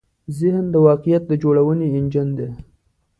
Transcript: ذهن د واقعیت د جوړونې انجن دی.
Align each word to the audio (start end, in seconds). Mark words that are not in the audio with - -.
ذهن 0.39 0.65
د 0.71 0.75
واقعیت 0.87 1.23
د 1.27 1.31
جوړونې 1.43 1.85
انجن 1.97 2.27
دی. 2.37 2.49